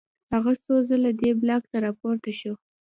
هغه 0.33 0.53
څو 0.63 0.73
ځله 0.89 1.11
دې 1.19 1.29
بلاک 1.41 1.63
ته 1.71 1.77
راپورته 1.85 2.31
شو 2.39 2.53